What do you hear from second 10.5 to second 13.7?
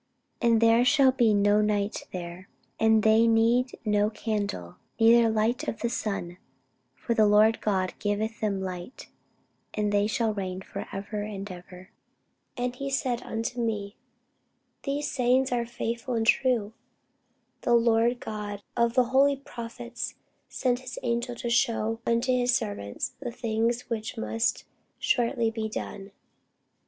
for ever and ever. [Sidenote: Rev. 22] And he said unto